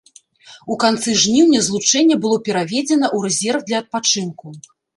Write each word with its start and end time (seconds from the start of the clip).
У 0.75 0.77
канцы 0.83 1.13
жніўня 1.23 1.59
злучэнне 1.67 2.17
было 2.25 2.39
пераведзена 2.49 3.07
ў 3.15 3.17
рэзерв 3.31 3.61
для 3.71 3.77
адпачынку. 3.85 4.59